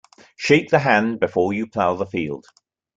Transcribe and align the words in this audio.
Shake 0.35 0.71
the 0.71 0.79
hand 0.79 1.19
before 1.19 1.53
you 1.53 1.67
plough 1.67 1.93
the 1.93 2.07
field. 2.07 2.47